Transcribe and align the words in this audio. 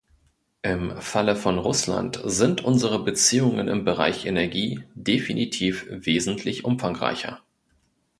Im 0.63 0.99
Falle 0.99 1.35
von 1.35 1.59
Russland 1.59 2.19
sind 2.23 2.63
unsere 2.65 3.03
Beziehungen 3.03 3.67
im 3.67 3.85
Bereich 3.85 4.25
Energie 4.25 4.83
definitiv 4.95 5.85
wesentlich 5.91 6.65
umfangreicher. 6.65 7.39